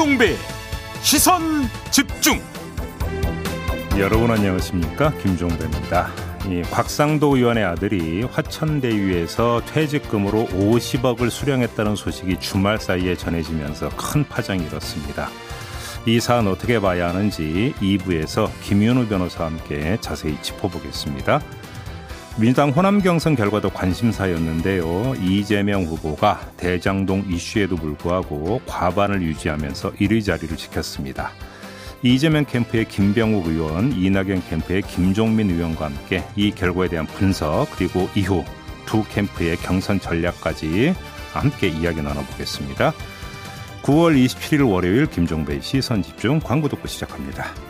[0.00, 0.34] 김종배
[1.02, 1.42] 시선
[1.90, 2.40] 집중
[3.98, 6.08] 여러분 안녕하십니까 김종배입니다.
[6.48, 15.28] 이 곽상도 의원의 아들이 화천대유에서 퇴직금으로 50억을 수령했다는 소식이 주말 사이에 전해지면서 큰 파장이 일었습니다.
[16.06, 21.42] 이 사안 어떻게 봐야 하는지 2부에서 김윤우 변호사와 함께 자세히 짚어보겠습니다.
[22.38, 25.14] 민주당 호남 경선 결과도 관심사였는데요.
[25.20, 31.32] 이재명 후보가 대장동 이슈에도 불구하고 과반을 유지하면서 1위 자리를 지켰습니다.
[32.02, 38.42] 이재명 캠프의 김병욱 의원, 이낙연 캠프의 김종민 의원과 함께 이 결과에 대한 분석 그리고 이후
[38.86, 40.94] 두 캠프의 경선 전략까지
[41.34, 42.94] 함께 이야기 나눠보겠습니다.
[43.82, 47.69] 9월 27일 월요일 김종배 시선 집중 광고 듣고 시작합니다.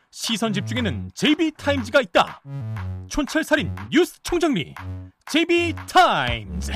[0.11, 2.41] 시선 집중에는 JB타임즈가 있다
[3.07, 4.75] 촌철살인 뉴스 총정리
[5.27, 6.73] JB타임즈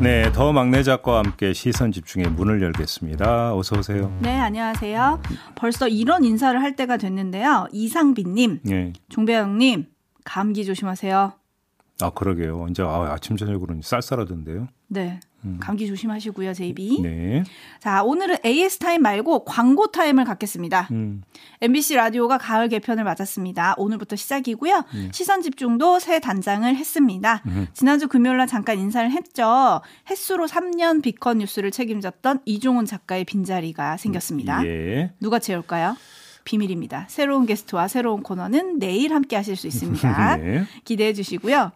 [0.00, 3.56] 네, 더 막내 작가와 함께 시선 집중의 문을 열겠습니다.
[3.56, 4.16] 어서 오세요.
[4.20, 5.20] 네, 안녕하세요.
[5.56, 7.66] 벌써 이런 인사를 할 때가 됐는데요.
[7.72, 8.92] 이상빈님, 네.
[9.08, 9.86] 종배영님,
[10.24, 11.32] 감기 조심하세요.
[12.02, 12.66] 아 그러게요.
[12.70, 14.68] 이제 아, 아침 저녁으로는 쌀쌀하던데요.
[14.88, 15.20] 네,
[15.60, 16.98] 감기 조심하시고요, JB.
[16.98, 17.02] 음.
[17.02, 17.44] 네.
[17.80, 20.88] 자, 오늘은 AS 타임 말고 광고 타임을 갖겠습니다.
[20.90, 21.22] 음,
[21.60, 23.74] MBC 라디오가 가을 개편을 맞았습니다.
[23.78, 24.84] 오늘부터 시작이고요.
[24.94, 25.10] 음.
[25.12, 27.42] 시선 집중도 새 단장을 했습니다.
[27.72, 29.80] 지난주 금요일 날 잠깐 인사를 했죠.
[30.10, 34.64] 햇수로 3년 비컨 뉴스를 책임졌던 이종훈 작가의 빈자리가 생겼습니다.
[34.66, 35.12] 예.
[35.20, 35.96] 누가 채울까요?
[36.44, 37.04] 비밀입니다.
[37.08, 40.36] 새로운 게스트와 새로운 코너는 내일 함께 하실 수 있습니다.
[40.38, 40.64] 네.
[40.84, 41.72] 기대해 주시고요.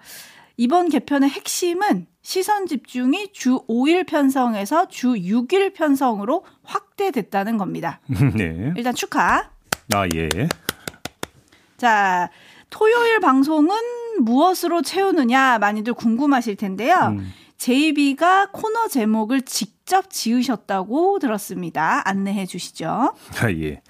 [0.63, 7.99] 이번 개편의 핵심은 시선 집중이 주 5일 편성에서 주 6일 편성으로 확대됐다는 겁니다.
[8.39, 8.73] 네.
[8.77, 9.51] 일단 축하.
[9.93, 10.29] 아 예.
[11.77, 12.31] 자,
[12.71, 13.77] 토요일 방송은
[14.21, 16.95] 무엇으로 채우느냐 많이들 궁금하실 텐데요.
[17.11, 17.33] 음.
[17.57, 22.09] JB가 코너 제목을 직접 지으셨다고 들었습니다.
[22.09, 23.15] 안내해 주시죠.
[23.41, 23.83] 아 예.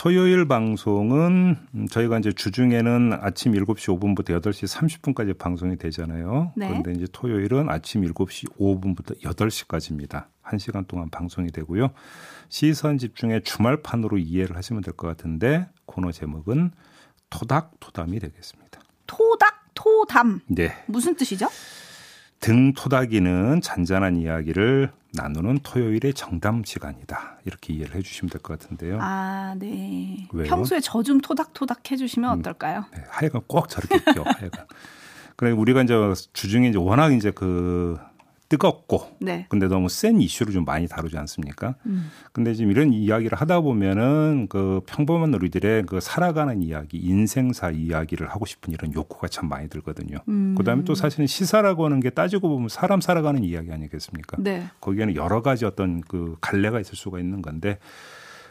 [0.00, 4.64] 토요일 방송은 음, 저희가 이제 주중에는 아침 7시 5분부터 8시
[5.14, 6.54] 30분까지 방송이 되잖아요.
[6.56, 6.68] 네.
[6.68, 10.28] 그런데 이제 토요일은 아침 7시 5분부터 8시까지입니다.
[10.42, 11.90] 1시간 동안 방송이 되고요.
[12.48, 16.70] 시선 집중의 주말판으로 이해를 하시면 될 것 같은데 코너 제목은
[17.28, 18.80] 토닥토담이 되겠습니다.
[19.06, 20.82] 토닥 토담 네.
[20.86, 21.46] 무슨 뜻이죠?
[22.40, 27.38] 등 토닥이는 잔잔한 이야기를 나누는 토요일의 정담 시간이다.
[27.44, 28.98] 이렇게 이해를 해 주시면 될 것 같은데요.
[29.00, 30.26] 아, 네.
[30.32, 30.48] 왜요?
[30.48, 32.84] 평소에 저 좀 토닥토닥 해주시면 어떨까요?
[32.94, 34.22] 네, 하여간 꼭 저렇게 껴.
[34.24, 34.66] 하여간.
[35.36, 35.94] 그래 우리가 이제
[36.32, 37.98] 주중에 이제 워낙 이제 그
[38.50, 39.46] 뜨겁고 네.
[39.48, 41.76] 근데 너무 센 이슈를 좀 많이 다루지 않습니까?
[41.86, 42.10] 음.
[42.32, 48.44] 근데 지금 이런 이야기를 하다 보면은 그 평범한 우리들의 그 살아가는 이야기, 인생사 이야기를 하고
[48.46, 50.18] 싶은 이런 욕구가 참 많이 들거든요.
[50.28, 50.56] 음.
[50.58, 54.38] 그다음에 또 사실은 시사라고 하는 게 따지고 보면 사람 살아가는 이야기 아니겠습니까?
[54.40, 54.64] 네.
[54.80, 57.78] 거기에는 여러 가지 어떤 그 갈래가 있을 수가 있는 건데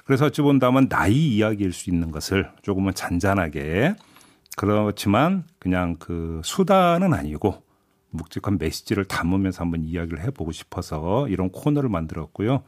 [0.05, 3.95] 그래서 어찌 본다면 나이 이야기일 수 있는 것을 조금은 잔잔하게
[4.55, 7.68] 그렇지만 그냥 그 수다는 아니고
[8.11, 12.63] 묵직한 메시지를 담으면서 한번 이야기를 해보고 싶어서 이런 코너를 만들었고요.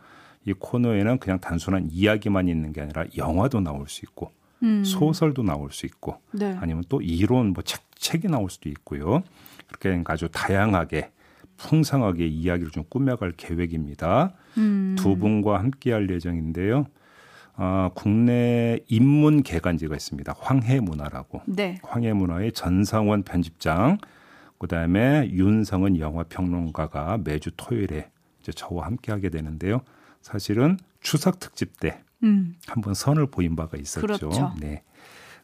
[0.46, 4.31] 이 코너에는 그냥 단순한 이야기만 있는 게 아니라 영화도 나올 수 있고
[4.63, 4.84] 음.
[4.84, 6.56] 소설도 나올 수 있고 네.
[6.59, 9.24] 아니면 또 이론 뭐 책, 책이 나올 수도 있고요.
[9.68, 11.12] 그렇게 아주 다양하게
[11.57, 14.34] 풍성하게 이야기를 좀 꾸며갈 계획입니다.
[14.57, 14.95] 음.
[14.98, 16.88] 두 분과 함께할 예정인데요.
[17.56, 20.33] 아, 국내 인문 개간지가 있습니다.
[20.39, 21.42] 황해 문화라고.
[21.45, 21.77] 네.
[21.83, 24.00] 황해 문화의 전상원 편집장,
[24.62, 28.12] 그다음에 윤성은 영화 평론가가 매주 토요일에
[28.42, 29.81] 이제 저와 함께 하게 되는데요.
[30.22, 32.56] 사실은 추석 특집 때 음.
[32.68, 34.06] 한번 선을 보인 바가 있었죠.
[34.06, 34.54] 그렇죠.
[34.60, 34.84] 네.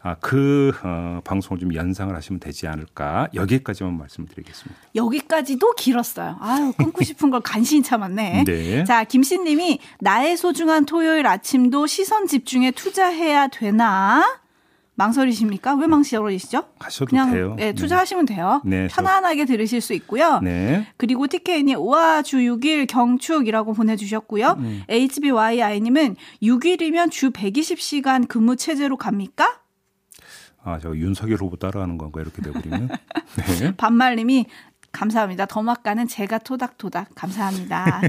[0.01, 4.79] 아, 그 어, 방송을 좀 연상을 하시면 되지 않을까 여기까지만 말씀드리겠습니다.
[4.93, 6.37] 여기까지도 길었어요.
[6.39, 8.43] 아유, 끊고 싶은 걸 간신히 참았네.
[8.45, 8.83] 네.
[8.83, 14.23] 자, 김씨님이 나의 소중한 토요일 아침도 시선 집중에 투자해야 되나?
[14.97, 15.75] 망설이십니까?
[15.75, 16.63] 왜 망설이시죠?
[16.79, 17.55] 하셔도 그냥 돼요.
[17.59, 18.61] 예, 투자하시면 돼요.
[18.65, 20.39] 네, 저- 편안하게 들으실 수 있고요.
[20.43, 20.87] 네.
[20.97, 24.55] 그리고 TK님, 우와, 주 6일 경축이라고 보내주셨고요.
[24.57, 24.81] 음.
[24.89, 29.59] HBYI님은 6일이면 주 120시간 근무 체제로 갑니까?
[30.63, 32.89] 아, 저 윤석열 후보 따라하는 건가 이렇게 돼버리면.
[33.61, 33.75] 네.
[33.77, 34.47] 반말님이
[34.97, 35.45] 감사합니다.
[35.45, 38.01] 더마까는 제가 토닥토닥 감사합니다.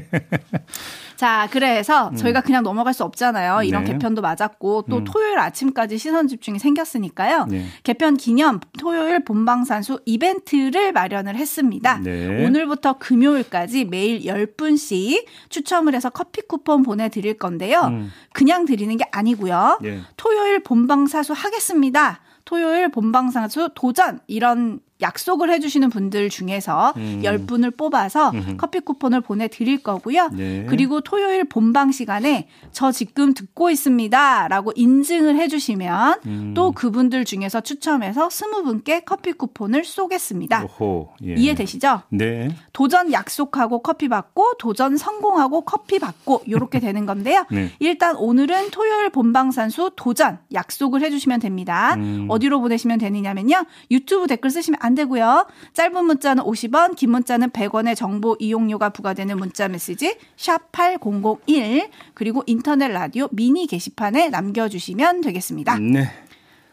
[1.16, 2.16] 자, 그래서 음.
[2.16, 3.62] 저희가 그냥 넘어갈 수 없잖아요.
[3.64, 3.92] 이런 네.
[3.92, 5.04] 개편도 맞았고 또 음.
[5.04, 7.46] 토요일 아침까지 시선 집중이 생겼으니까요.
[7.50, 7.66] 네.
[7.82, 11.98] 개편 기념 토요일 본방산수 이벤트를 마련을 했습니다.
[11.98, 12.46] 네.
[12.46, 17.82] 오늘부터 금요일까지 매일 10분씩 추첨을 해서 커피 쿠폰 보내 드릴 건데요.
[17.88, 18.10] 음.
[18.32, 19.80] 그냥 드리는 게 아니고요.
[19.82, 20.00] 네.
[20.16, 22.20] 토요일 본방사수 하겠습니다.
[22.46, 27.20] 토요일 본방사수 도전 이런 약속을 해주시는 분들 중에서 음.
[27.24, 28.56] 10분을 뽑아서 음흠.
[28.56, 30.30] 커피 쿠폰을 보내드릴 거고요.
[30.32, 30.66] 네.
[30.68, 34.48] 그리고 토요일 본방 시간에 저 지금 듣고 있습니다.
[34.48, 36.54] 라고 인증을 해주시면 음.
[36.54, 40.64] 또 그분들 중에서 추첨해서 20분께 커피 쿠폰을 쏘겠습니다.
[40.64, 41.34] 오호, 예.
[41.34, 42.02] 이해되시죠?
[42.10, 42.54] 네.
[42.72, 47.44] 도전 약속하고 커피 받고 도전 성공하고 커피 받고 이렇게 되는 건데요.
[47.52, 47.70] 네.
[47.78, 51.94] 일단 오늘은 토요일 본방산수 도전 약속을 해주시면 됩니다.
[51.94, 52.26] 음.
[52.28, 53.64] 어디로 보내시면 되느냐면요.
[53.90, 55.46] 유튜브 댓글 쓰시면 안 되고요.
[55.72, 62.88] 짧은 문자는 50원, 긴 문자는 100원의 정보 이용료가 부과되는 문자 메시지 샵 8001 그리고 인터넷
[62.88, 65.78] 라디오 미니 게시판에 남겨 주시면 되겠습니다.
[65.78, 66.08] 네.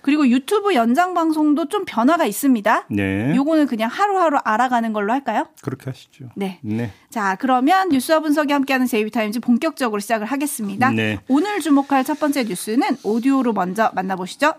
[0.06, 2.86] 그리고 유튜브 연장 방송도 좀 변화가 있습니다.
[2.92, 3.36] 네.
[3.36, 5.48] 요거는 그냥 하루하루 알아가는 걸로 할까요?
[5.64, 6.30] 그렇게 하시죠.
[6.36, 6.60] 네.
[6.62, 6.92] 네.
[7.10, 10.92] 자, 그러면 뉴스와 분석이 함께하는 JB타임즈 본격적으로 시작을 하겠습니다.
[10.92, 11.18] 네.
[11.28, 14.54] 오늘 주목할 첫 번째 뉴스는 오디오로 먼저 만나보시죠.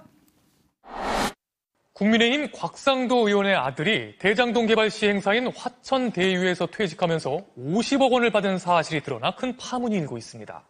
[1.96, 9.34] 국민의힘 곽상도 의원의 아들이 대장동 개발 시행사인 화천 대유에서 퇴직하면서 50억 원을 받은 사실이 드러나
[9.34, 10.62] 큰 파문이 일고 있습니다.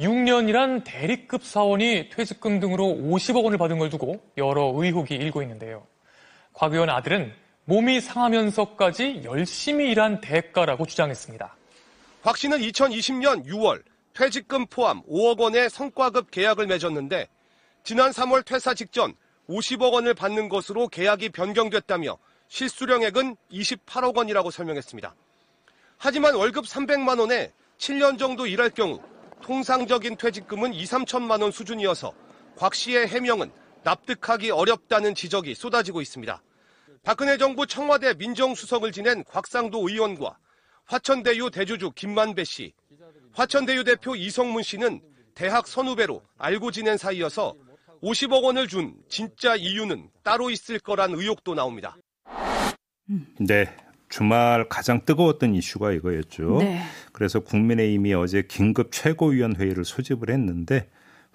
[0.00, 5.86] 6년이란 대리급 사원이 퇴직금 등으로 50억 원을 받은 걸 두고 여러 의혹이 일고 있는데요.
[6.54, 7.32] 곽 의원 아들은
[7.66, 11.54] 몸이 상하면서까지 열심히 일한 대가라고 주장했습니다.
[12.22, 13.80] 곽 씨는 2020년 6월
[14.12, 17.28] 퇴직금 포함 5억 원의 성과급 계약을 맺었는데
[17.84, 19.14] 지난 3월 퇴사 직전
[19.48, 22.18] 50억 원을 받는 것으로 계약이 변경됐다며
[22.48, 25.14] 실수령액은 28억 원이라고 설명했습니다.
[25.96, 29.00] 하지만 월급 300만 원에 7년 정도 일할 경우
[29.42, 32.12] 통상적인 퇴직금은 2, 3천만 원 수준이어서
[32.56, 33.50] 곽 씨의 해명은
[33.84, 36.42] 납득하기 어렵다는 지적이 쏟아지고 있습니다.
[37.02, 40.36] 박근혜 정부 청와대 민정수석을 지낸 곽상도 의원과
[40.84, 42.72] 화천대유 대주주 김만배 씨,
[43.32, 45.00] 화천대유 대표 이성문 씨는
[45.34, 47.54] 대학 선후배로 알고 지낸 사이여서
[48.02, 51.96] 50억 원을 준 진짜 이유는 따로 있을 거란 의혹도 나옵니다.
[53.40, 53.74] 네.
[54.08, 56.58] 주말 가장 뜨거웠던 이슈가 이거였죠.
[56.60, 56.82] 네.
[57.12, 60.88] 그래서 국민의힘이 어제 긴급 최고위원회의를 소집을 했는데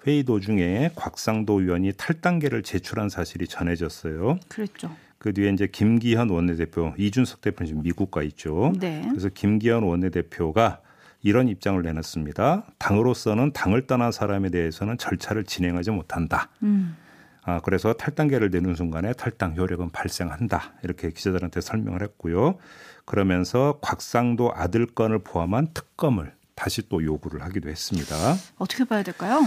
[0.06, 4.38] 회의 도중에 곽상도 의원이 탈당계를 제출한 사실이 전해졌어요.
[4.48, 4.94] 그랬죠.
[5.18, 8.72] 그 뒤에 이제 김기현 원내대표, 이준석 대표는 지금 미국 가 있죠.
[8.78, 9.06] 네.
[9.08, 10.80] 그래서 김기현 원내대표가
[11.24, 12.66] 이런 입장을 내놨습니다.
[12.78, 16.50] 당으로서는 당을 떠난 사람에 대해서는 절차를 진행하지 못한다.
[16.62, 16.96] 음.
[17.42, 20.74] 아, 그래서 탈당계를 내는 순간에 탈당 효력은 발생한다.
[20.82, 22.58] 이렇게 기자들한테 설명을 했고요.
[23.06, 28.14] 그러면서 곽상도 아들 건을 포함한 특검을 다시 또 요구를 하기도 했습니다.
[28.58, 29.40] 어떻게 봐야 될까요?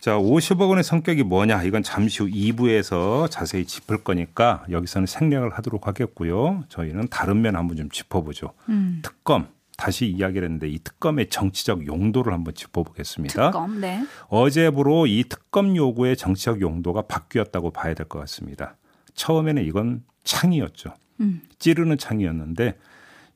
[0.00, 1.62] 자, 50억 원의 성격이 뭐냐?
[1.64, 6.64] 이건 잠시 후 2부에서 자세히 짚을 거니까 여기서는 생략을 하도록 하겠고요.
[6.68, 8.54] 저희는 다른 면 한번 좀 짚어보죠.
[8.70, 9.00] 음.
[9.02, 9.48] 특검.
[9.78, 13.52] 다시 이야기를 했는데 이 특검의 정치적 용도를 한번 짚어보겠습니다.
[13.52, 14.04] 특검, 네.
[14.28, 18.76] 어제부로 이 특검 요구의 정치적 용도가 바뀌었다고 봐야 될 것 같습니다.
[19.14, 20.94] 처음에는 이건 창이었죠.
[21.20, 21.42] 음.
[21.60, 22.76] 찌르는 창이었는데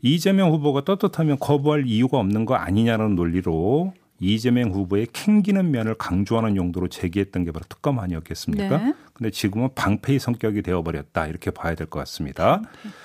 [0.03, 6.89] 이재명 후보가 떳떳하면 거부할 이유가 없는 거 아니냐는 논리로 이재명 후보의 캥기는 면을 강조하는 용도로
[6.89, 8.79] 제기했던 게 바로 특검 아니었겠습니까?
[8.79, 8.95] 네.
[9.13, 12.63] 근데 지금은 방패의 성격이 되어버렸다 이렇게 봐야 될 것 같습니다.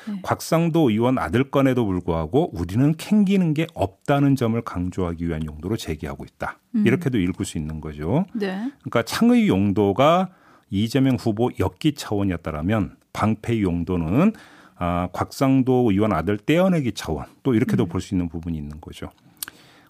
[0.07, 0.19] 네.
[0.23, 6.59] 곽상도 의원 아들 건에도 불구하고 우리는 캥기는 게 없다는 점을 강조하기 위한 용도로 제기하고 있다.
[6.75, 6.87] 음.
[6.87, 8.25] 이렇게도 읽을 수 있는 거죠.
[8.33, 8.71] 네.
[8.79, 10.29] 그러니까 창의 용도가
[10.69, 14.33] 이재명 후보 엮기 차원이었다라면 방패의 용도는
[14.79, 17.89] 아, 곽상도 의원 아들 떼어내기 차원 또 이렇게도 음.
[17.89, 19.09] 볼수 있는 부분이 있는 거죠.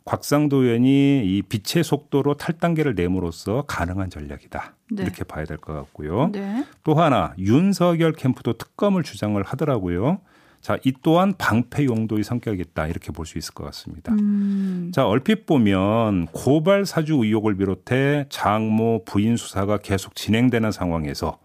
[0.07, 4.73] 곽상도 의원이 이 빛의 속도로 탈단계를 내므로써 가능한 전략이다.
[4.91, 5.03] 네.
[5.03, 6.29] 이렇게 봐야 될 것 같고요.
[6.31, 6.65] 네.
[6.85, 10.19] 또 하나 윤석열 캠프도 특검을 주장을 하더라고요.
[10.61, 12.87] 자, 이 또한 방패 용도의 성격이 있다.
[12.87, 14.13] 이렇게 볼 수 있을 것 같습니다.
[14.13, 14.91] 음.
[14.93, 21.37] 자, 얼핏 보면 고발 사주 의혹을 비롯해 장모 부인 수사가 계속 진행되는 상황에서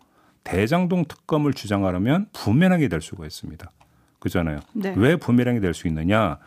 [0.45, 3.71] 대장동 특검을 주장하려면 부메랑이 될 수가 있습니다.
[4.21, 4.61] 그잖아요.
[4.73, 4.95] 네.
[4.97, 6.38] 왜 부메랑이 될 수 있느냐?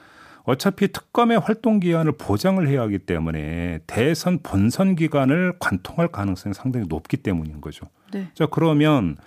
[0.46, 7.18] 어차피 특검의 활동 기한을 보장을 해야 하기 때문에 대선 본선 기간을 관통할 가능성이 상당히 높기
[7.18, 7.88] 때문인 거죠.
[8.14, 8.28] 네.
[8.34, 9.18] 자, 그러면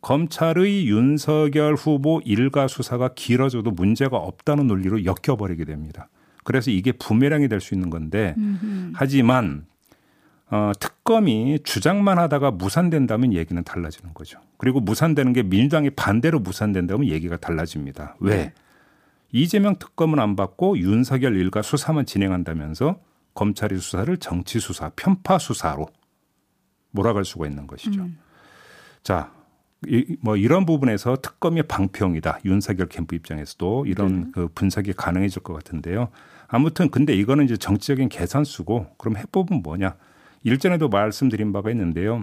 [0.00, 6.08] 검찰의 윤석열 후보 일가 수사가 길어져도 문제가 없다는 논리로 엮여버리게 됩니다.
[6.42, 8.92] 그래서 이게 부메랑이 될 수 있는 건데 음흠.
[8.94, 9.64] 하지만
[10.50, 14.38] 어, 특검이 주장만 하다가 무산된다면 얘기는 달라지는 거죠.
[14.58, 18.16] 그리고 무산되는 게 민주당이 반대로 무산된다면 얘기가 달라집니다.
[18.20, 18.36] 왜?
[18.36, 18.52] 네.
[19.34, 23.00] 이재명 특검은 안 받고 윤석열 일가 수사만 진행한다면서
[23.34, 25.88] 검찰이 수사를 정치 수사, 편파 수사로
[26.92, 28.02] 몰아갈 수가 있는 것이죠.
[28.02, 28.16] 음.
[29.02, 29.32] 자,
[29.88, 32.42] 이, 뭐 이런 부분에서 특검이 방평이다.
[32.44, 34.30] 윤석열 캠프 입장에서도 이런 네.
[34.32, 36.10] 그 분석이 가능해질 것 같은데요.
[36.46, 39.96] 아무튼 근데 이거는 이제 정치적인 계산수고 그럼 해법은 뭐냐?
[40.44, 42.22] 일전에도 말씀드린 바가 있는데요.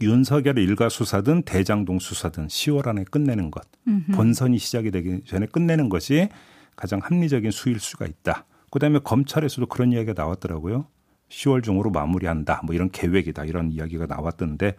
[0.00, 3.62] 윤석열 일가 수사든 대장동 수사든 10월 안에 끝내는 것.
[3.86, 4.12] 음흠.
[4.12, 6.28] 본선이 시작이 되기 전에 끝내는 것이
[6.76, 8.46] 가장 합리적인 수일 수가 있다.
[8.70, 10.86] 그다음에 검찰에서도 그런 이야기가 나왔더라고요.
[11.28, 12.62] 10월 중으로 마무리한다.
[12.64, 13.44] 뭐 이런 계획이다.
[13.44, 14.76] 이런 이야기가 나왔던데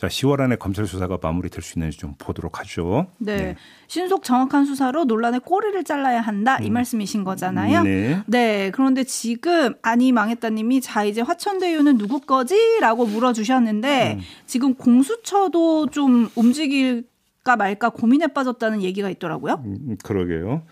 [0.00, 3.08] 자, 10월 안에 검찰 수사가 마무리될 수 있는지 좀 보도록 하죠.
[3.18, 3.36] 네.
[3.36, 3.56] 네.
[3.86, 6.56] 신속 정확한 수사로 논란의 꼬리를 잘라야 한다.
[6.62, 6.72] 이 음.
[6.72, 7.82] 말씀이신 거잖아요.
[7.82, 8.22] 네.
[8.26, 8.70] 네.
[8.70, 14.20] 그런데 지금 아니 망했다님이 자 이제 화천대유는 누구 거지?라고 물어주셨는데 음.
[14.46, 19.62] 지금 공수처도 좀 움직일까 말까 고민에 빠졌다는 얘기가 있더라고요.
[19.66, 20.62] 음, 그러게요.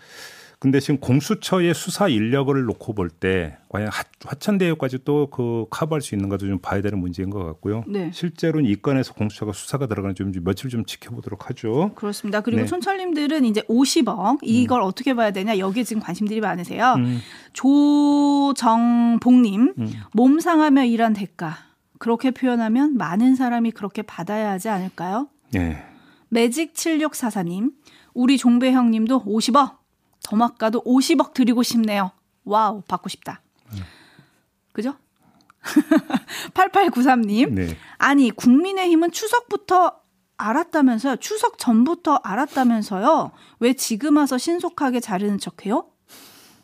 [0.61, 3.89] 근데 지금 공수처의 수사 인력을 놓고 볼 때 과연
[4.25, 7.83] 화천대유까지 또 그 커버할 수 있는 가도 좀 봐야 되는 문제인 것 같고요.
[7.87, 8.11] 네.
[8.13, 11.91] 실제로는 이 건에서 공수처가 수사가 들어가는 좀 며칠 좀 지켜보도록 하죠.
[11.95, 12.41] 그렇습니다.
[12.41, 12.67] 그리고 네.
[12.67, 14.85] 촌철님들은 이제 50억 이걸 음.
[14.85, 16.95] 어떻게 봐야 되냐 여기에 지금 관심들이 많으세요.
[16.97, 17.19] 음.
[18.59, 19.93] 조정복님 음.
[20.13, 21.57] 몸 상하며 일한 대가
[21.99, 25.27] 그렇게 표현하면 많은 사람이 그렇게 받아야 하지 않을까요?
[25.51, 25.83] 네.
[26.29, 27.71] 매직 7644님
[28.13, 29.78] 우리 종배 형님도 50억
[30.29, 32.11] 더막가도 50억 드리고 싶네요.
[32.43, 33.41] 와우, 받고 싶다.
[34.71, 34.93] 그죠?
[36.53, 37.51] 8893님.
[37.51, 37.77] 네.
[37.97, 39.93] 아니, 국민의힘은 추석부터
[40.37, 41.17] 알았다면서요?
[41.17, 43.31] 추석 전부터 알았다면서요?
[43.59, 45.87] 왜 지금 와서 신속하게 자르는 척해요?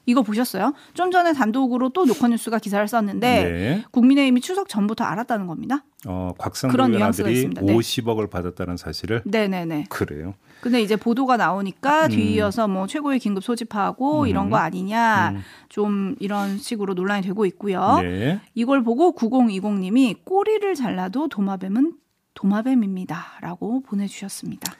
[0.06, 0.74] 이거 보셨어요?
[0.94, 3.84] 좀 전에 단독으로 또 노컷뉴스가 기사를 썼는데 네.
[3.90, 5.84] 국민의힘이 추석 전부터 알았다는 겁니다.
[6.06, 9.86] 어, 곽상도 의원들이 50억을 받았다는 사실을 네네네.
[9.90, 10.36] 그래요.
[10.62, 12.10] 근데 이제 보도가 나오니까 음.
[12.10, 14.28] 뒤이어서 뭐 최고의 긴급 소집하고 음.
[14.28, 15.44] 이런 거 아니냐 음.
[15.70, 18.00] 좀 이런 식으로 논란이 되고 있고요.
[18.02, 18.42] 네.
[18.56, 21.94] 이걸 보고 9020님이 꼬리를 잘라도 도마뱀은
[22.34, 24.74] 도마뱀입니다라고 보내주셨습니다.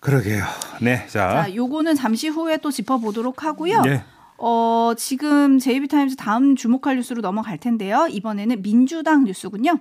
[0.00, 0.42] 그러게요.
[0.80, 3.82] 네, 자, 자 요거는 잠시 후에 또 짚어보도록 하고요.
[3.82, 4.02] 네.
[4.38, 8.08] 어, 지금 제이비타임즈 다음 주목할 뉴스로 넘어갈 텐데요.
[8.10, 9.78] 이번에는 민주당 뉴스군요.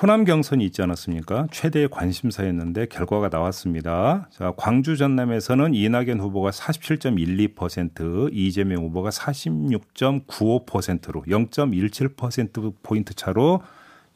[0.00, 1.48] 호남 경선이 있지 않았습니까?
[1.50, 4.28] 최대의 관심사였는데 결과가 나왔습니다.
[4.30, 13.60] 자, 광주 전남에서는 이낙연 후보가 47.12%, 이재명 후보가 46.95%로 0.17% 포인트 차로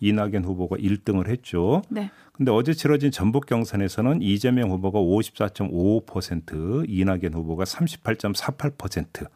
[0.01, 1.83] 이낙연 후보가 1등을 했죠.
[1.91, 2.11] 네.
[2.33, 9.29] 근데 어제 치러진 전북 경선에서는 이재명 후보가 54.55%, 이낙연 후보가 38.48%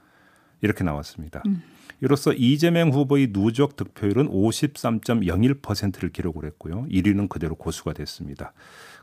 [0.62, 1.42] 이렇게 나왔습니다.
[1.46, 1.62] 음.
[2.00, 6.86] 이로써 이재명 후보의 누적 득표율은 53.01%를 기록을 했고요.
[6.90, 8.52] 1위는 그대로 고수가 됐습니다.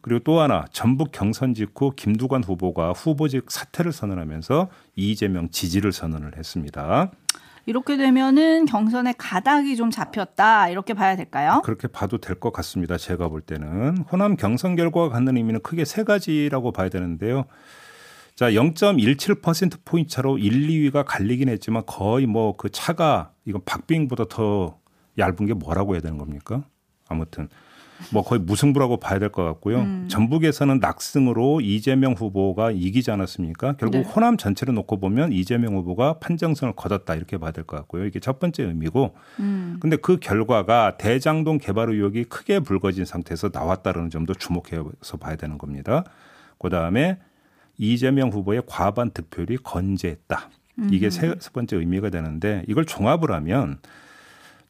[0.01, 7.11] 그리고 또 하나 전북 경선 직후 김두관 후보가 후보직 사퇴를 선언하면서 이재명 지지를 선언을 했습니다.
[7.65, 11.61] 이렇게 되면은 경선에 가닥이 좀 잡혔다 이렇게 봐야 될까요?
[11.65, 12.95] 그렇게 봐도 될 것 같습니다.
[12.97, 17.45] 제가 볼 때는 호남 경선 결과가 갖는 의미는 크게 세 가지라고 봐야 되는데요.
[18.35, 24.77] 자, 0.17% 포인트 차로 1, 2위가 갈리긴 했지만 거의 뭐 그 차가 이건 박빙보다 더
[25.17, 26.63] 얇은 게 뭐라고 해야 되는 겁니까?
[27.07, 27.47] 아무튼
[28.11, 29.79] 뭐 거의 무승부라고 봐야 될 것 같고요.
[29.79, 30.07] 음.
[30.09, 33.77] 전북에서는 낙승으로 이재명 후보가 이기지 않았습니까?
[33.77, 34.03] 결국 네.
[34.03, 38.05] 호남 전체를 놓고 보면 이재명 후보가 판정승을 거뒀다 이렇게 봐야 될 것 같고요.
[38.05, 39.15] 이게 첫 번째 의미고.
[39.39, 39.77] 음.
[39.79, 46.03] 근데 그 결과가 대장동 개발 의혹이 크게 불거진 상태에서 나왔다는 점도 주목해서 봐야 되는 겁니다.
[46.59, 47.19] 그 다음에
[47.77, 50.49] 이재명 후보의 과반 득표율이 건재했다.
[50.91, 53.79] 이게 세 번째 의미가 되는데 이걸 종합을 하면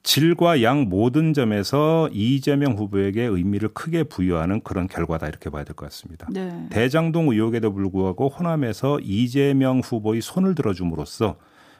[0.04, 5.86] 질과 양 모든 점에서 이재명 후보에게 의미를 크게 부여하는 그런 결과다 이렇게 봐야 될 것
[5.88, 6.28] 같습니다.
[6.32, 6.68] 네.
[6.70, 11.38] 대장동 의혹에도 불구하고 호남에서 이재명 후보의 손을 들어줌으로써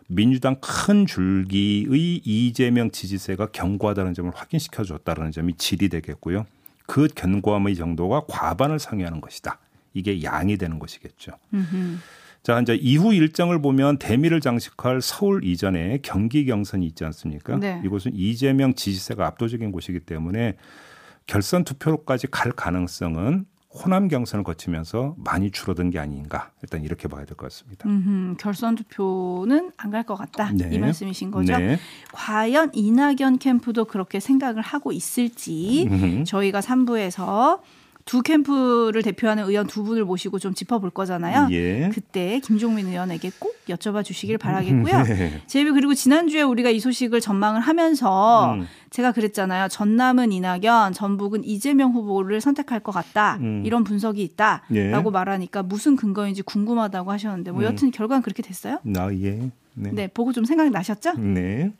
[0.08, 6.48] 민주당 큰 줄기의 이재명 지지세가 견고하다는 점을 확인시켜 줬다는 점이 질이 되겠고요.
[6.88, 9.60] 그 견고함의 정도가 과반을 상회하는 것이다.
[9.96, 11.32] 이게 양이 되는 것이겠죠.
[11.54, 11.98] 음흠.
[12.44, 17.56] 자, 이제 이후 일정을 보면 대미를 장식할 서울 이전에 경기 경선이 있지 않습니까?
[17.58, 17.82] 네.
[17.84, 20.56] 이곳은 이재명 지지세가 압도적인 곳이기 때문에
[21.26, 27.36] 결선 투표로까지 갈 가능성은 호남 경선을 거치면서 많이 줄어든 게 아닌가 일단 이렇게 봐야 될
[27.36, 27.90] 것 같습니다.
[27.90, 30.70] 음흠, 결선 투표는 안 갈 것 같다 네.
[30.72, 31.58] 이 말씀이신 거죠?
[31.58, 31.78] 네.
[32.14, 36.24] 과연 이낙연 캠프도 그렇게 생각을 하고 있을지 음흠.
[36.26, 37.60] 저희가 3부에서
[38.06, 41.48] 두 캠프를 대표하는 의원 두 분을 모시고 좀 짚어볼 거잖아요.
[41.52, 41.90] 예.
[41.92, 45.04] 그때 김종민 의원에게 꼭 여쭤봐 주시길 바라겠고요.
[45.04, 45.42] 네.
[45.48, 48.68] 제비 그리고 지난주에 우리가 이 소식을 전망을 하면서 음.
[48.92, 49.70] 제가 그랬잖아요.
[49.70, 53.38] 전남은 이낙연, 전북은 이재명 후보를 선택할 것 같다.
[53.42, 53.64] 음.
[53.66, 55.12] 이런 분석이 있다라고 예.
[55.12, 57.66] 말하니까 무슨 근거인지 궁금하다고 하셨는데 뭐 음.
[57.66, 58.78] 여튼 결과는 그렇게 됐어요?
[58.98, 59.50] 아 예.
[59.74, 59.92] 네.
[59.92, 61.14] 네, 보고 좀 생각이 나셨죠?
[61.18, 61.74] 네.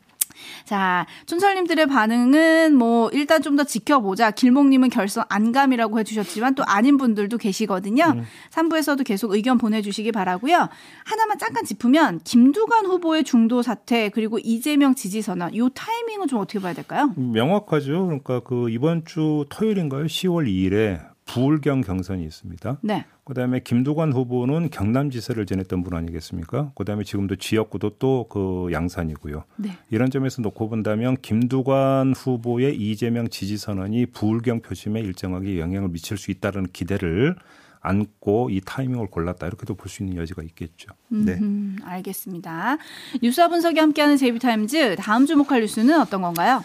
[0.64, 4.32] 자, 촌철님들의 반응은 뭐 일단 좀 더 지켜보자.
[4.32, 8.04] 길목님은 결선 안감이라고 해주셨지만 또 아닌 분들도 계시거든요.
[8.16, 8.24] 음.
[8.50, 10.68] 3부에서도 계속 의견 보내주시기 바라고요.
[11.06, 16.58] 하나만 잠깐 짚으면 김두관 후보의 중도 사퇴 그리고 이재명 지지 선언 이 타이밍은 좀 어떻게
[16.58, 17.14] 봐야 될까요?
[17.16, 18.04] 명확하죠.
[18.06, 20.04] 그러니까 그 이번 주 토요일인가요?
[20.04, 22.78] 10월 2일에 부울경 경선이 있습니다.
[22.82, 23.06] 네.
[23.26, 26.70] 그다음에 김두관 후보는 경남지사를 지냈던 분 아니겠습니까?
[26.76, 29.44] 그다음에 지금도 지역구도 또 그 양산이고요.
[29.56, 29.70] 네.
[29.90, 36.30] 이런 점에서 놓고 본다면 김두관 후보의 이재명 지지 선언이 부울경 표심에 일정하게 영향을 미칠 수
[36.30, 37.34] 있다는 기대를
[37.80, 40.88] 안고 이 타이밍을 골랐다 이렇게도 볼 수 있는 여지가 있겠죠.
[41.08, 42.78] 네, 음흠, 알겠습니다.
[43.22, 46.64] 뉴스와 분석이 함께하는 제이비타임즈 다음 주목할 뉴스는 어떤 건가요?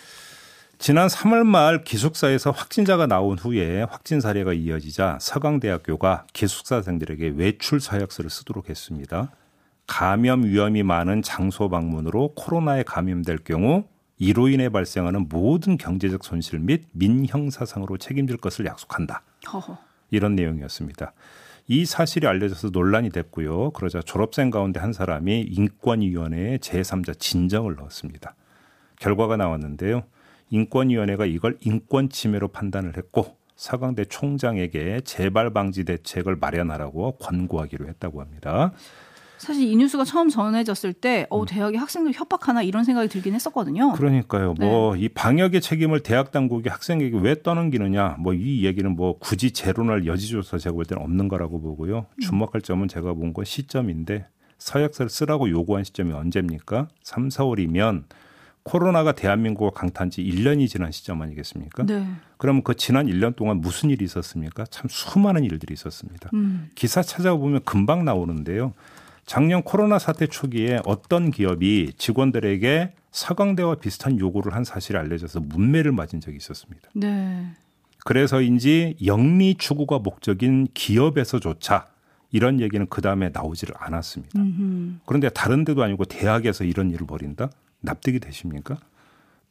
[0.82, 8.68] 지난 3월 말 기숙사에서 확진자가 나온 후에 확진 사례가 이어지자 서강대학교가 기숙사생들에게 외출 서약서를 쓰도록
[8.68, 9.30] 했습니다.
[9.86, 13.84] 감염 위험이 많은 장소 방문으로 코로나에 감염될 경우
[14.18, 19.22] 이로 인해 발생하는 모든 경제적 손실 및 민형사상으로 책임질 것을 약속한다.
[19.54, 19.78] 허허.
[20.10, 21.14] 이런 내용이었습니다.
[21.68, 23.70] 이 사실이 알려져서 논란이 됐고요.
[23.74, 28.34] 그러자 졸업생 가운데 한 사람이 인권위원회에 제3자 진정을 넣었습니다.
[29.00, 30.06] 결과가 나왔는데요.
[30.52, 38.72] 인권위원회가 이걸 인권 침해로 판단을 했고 서강대 총장에게 재발 방지 대책을 마련하라고 권고하기로 했다고 합니다.
[39.38, 41.46] 사실 이 뉴스가 처음 전해졌을 때, 어, 음.
[41.48, 43.94] 대학이 학생들 협박하나 이런 생각이 들긴 했었거든요.
[43.94, 44.54] 그러니까요.
[44.60, 44.68] 네.
[44.68, 50.60] 뭐이 방역의 책임을 대학 당국이 학생에게 왜 떠넘기느냐, 뭐 이 얘기는 뭐 굳이 재론할 여지조차
[50.60, 52.06] 제가 볼 때는 없는 거라고 보고요.
[52.14, 52.20] 음.
[52.20, 54.28] 주목할 점은 제가 본 건 시점인데
[54.60, 56.88] 서약서를 쓰라고 요구한 시점이 언제입니까?
[57.02, 58.04] 3, 4월이면
[58.64, 61.86] 코로나가 대한민국을 강타한 지 1년이 지난 시점 아니겠습니까?
[61.86, 62.08] 네.
[62.38, 64.66] 그러면 그 지난 1년 동안 무슨 일이 있었습니까?
[64.66, 66.30] 참 수많은 일들이 있었습니다.
[66.34, 66.70] 음.
[66.76, 68.74] 기사 찾아보면 금방 나오는데요.
[69.26, 76.20] 작년 코로나 사태 초기에 어떤 기업이 직원들에게 서강대와 비슷한 요구를 한 사실이 알려져서 문매를 맞은
[76.20, 76.90] 적이 있었습니다.
[76.94, 77.46] 네.
[78.04, 81.88] 그래서인지 영리 추구가 목적인 기업에서조차
[82.32, 84.40] 이런 얘기는 그 다음에 나오지를 않았습니다.
[84.40, 85.00] 음흠.
[85.06, 87.50] 그런데 다른 데도 아니고 대학에서 이런 일을 벌인다?
[87.82, 88.78] 납득이 되십니까?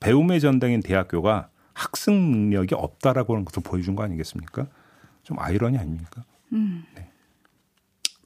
[0.01, 4.67] 배움의 전당인 대학교가 학습 능력이 없다라고 하는 것을 보여준 거 아니겠습니까?
[5.23, 6.25] 좀 아이러니 아닙니까?
[6.53, 6.85] 음.
[6.95, 7.10] 네.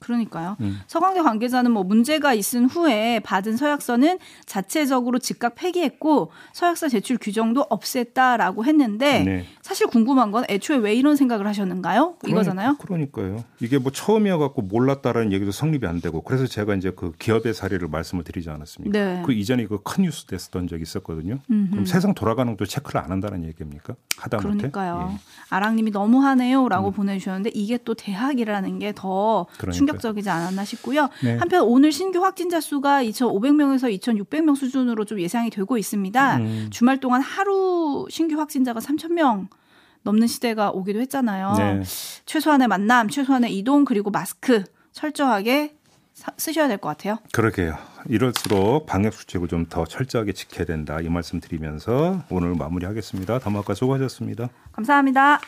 [0.05, 0.57] 그러니까요.
[0.59, 0.79] 음.
[0.87, 8.65] 서강대 관계자는 뭐 문제가 있은 후에 받은 서약서는 자체적으로 즉각 폐기했고 서약서 제출 규정도 없앴다라고
[8.65, 9.45] 했는데 네.
[9.61, 12.15] 사실 궁금한 건 애초에 왜 이런 생각을 하셨는가요?
[12.19, 12.77] 그러니, 이거잖아요.
[12.77, 13.43] 그러니까요.
[13.61, 17.87] 이게 뭐 처음이어 갖고 몰랐다라는 얘기도 성립이 안 되고 그래서 제가 이제 그 기업의 사례를
[17.87, 18.97] 말씀을 드리지 않았습니까?
[18.97, 19.23] 네.
[19.25, 21.39] 그 이전에 그 큰 뉴스 됐었던 적이 있었거든요.
[21.49, 21.69] 음흠.
[21.71, 23.95] 그럼 세상 돌아가는 것도 체크를 안 한다는 얘기입니까?
[24.17, 24.69] 하다못해.
[24.69, 25.09] 그러니까요.
[25.13, 25.17] 예.
[25.49, 26.93] 아랑님이 너무하네요라고 음.
[26.93, 29.94] 보내주셨는데 이게 또 대학이라는 게더 충격.
[29.95, 31.09] 충격적이지 않았나 싶고요.
[31.23, 31.37] 네.
[31.37, 36.37] 한편 오늘 신규 확진자 수가 2,500명에서 2,600명 수준으로 좀 예상이 되고 있습니다.
[36.37, 36.67] 음.
[36.71, 39.47] 주말 동안 하루 신규 확진자가 3,000명
[40.03, 41.53] 넘는 시대가 오기도 했잖아요.
[41.57, 41.81] 네.
[42.25, 45.75] 최소한의 만남, 최소한의 이동 그리고 마스크 철저하게
[46.13, 47.17] 사, 쓰셔야 될 것 같아요.
[47.33, 47.75] 그러게요.
[48.07, 53.39] 이럴수록 방역 수칙을 좀 더 철저하게 지켜야 된다 이 말씀 드리면서 오늘 마무리하겠습니다.
[53.39, 54.49] 담화과 수고하셨습니다.
[54.73, 55.39] 감사합니다.